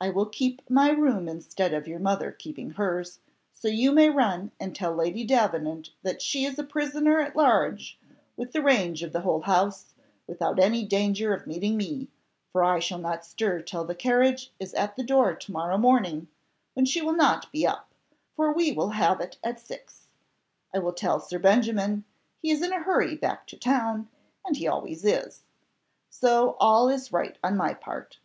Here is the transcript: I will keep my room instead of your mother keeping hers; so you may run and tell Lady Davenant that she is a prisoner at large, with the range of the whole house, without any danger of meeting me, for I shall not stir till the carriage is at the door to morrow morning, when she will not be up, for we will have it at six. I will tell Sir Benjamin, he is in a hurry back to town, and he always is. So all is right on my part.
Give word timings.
I 0.00 0.08
will 0.10 0.26
keep 0.26 0.68
my 0.68 0.90
room 0.90 1.28
instead 1.28 1.72
of 1.72 1.86
your 1.86 2.00
mother 2.00 2.32
keeping 2.32 2.70
hers; 2.70 3.20
so 3.54 3.68
you 3.68 3.92
may 3.92 4.10
run 4.10 4.50
and 4.58 4.74
tell 4.74 4.92
Lady 4.92 5.22
Davenant 5.22 5.90
that 6.02 6.20
she 6.20 6.44
is 6.44 6.58
a 6.58 6.64
prisoner 6.64 7.20
at 7.20 7.36
large, 7.36 7.96
with 8.36 8.50
the 8.50 8.60
range 8.60 9.04
of 9.04 9.12
the 9.12 9.20
whole 9.20 9.42
house, 9.42 9.94
without 10.26 10.58
any 10.58 10.84
danger 10.84 11.32
of 11.32 11.46
meeting 11.46 11.76
me, 11.76 12.08
for 12.50 12.64
I 12.64 12.80
shall 12.80 12.98
not 12.98 13.24
stir 13.24 13.60
till 13.60 13.84
the 13.84 13.94
carriage 13.94 14.50
is 14.58 14.74
at 14.74 14.96
the 14.96 15.04
door 15.04 15.32
to 15.32 15.52
morrow 15.52 15.78
morning, 15.78 16.26
when 16.74 16.84
she 16.84 17.00
will 17.00 17.14
not 17.14 17.52
be 17.52 17.64
up, 17.64 17.88
for 18.34 18.52
we 18.52 18.72
will 18.72 18.90
have 18.90 19.20
it 19.20 19.38
at 19.44 19.60
six. 19.60 20.08
I 20.74 20.80
will 20.80 20.92
tell 20.92 21.20
Sir 21.20 21.38
Benjamin, 21.38 22.02
he 22.40 22.50
is 22.50 22.62
in 22.62 22.72
a 22.72 22.82
hurry 22.82 23.14
back 23.14 23.46
to 23.46 23.56
town, 23.56 24.08
and 24.44 24.56
he 24.56 24.66
always 24.66 25.04
is. 25.04 25.44
So 26.10 26.56
all 26.58 26.88
is 26.88 27.12
right 27.12 27.38
on 27.44 27.56
my 27.56 27.74
part. 27.74 28.18